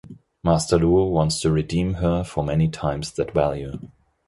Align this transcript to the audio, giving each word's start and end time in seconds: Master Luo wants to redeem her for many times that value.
Master 0.43 0.79
Luo 0.79 1.11
wants 1.11 1.39
to 1.41 1.51
redeem 1.51 1.93
her 2.01 2.23
for 2.23 2.43
many 2.43 2.67
times 2.67 3.11
that 3.11 3.35
value. 3.35 3.77